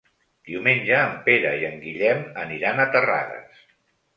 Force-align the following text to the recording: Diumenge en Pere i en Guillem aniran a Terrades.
Diumenge 0.51 0.95
en 1.09 1.13
Pere 1.27 1.51
i 1.65 1.67
en 1.69 1.77
Guillem 1.83 2.25
aniran 2.47 2.85
a 2.85 2.89
Terrades. 2.97 3.65